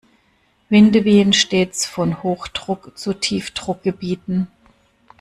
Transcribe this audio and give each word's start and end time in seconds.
Winde 0.69 1.05
wehen 1.05 1.31
stets 1.31 1.85
von 1.85 2.23
Hochdruck- 2.23 2.97
zu 2.97 3.13
Tiefdruckgebieten. 3.13 4.47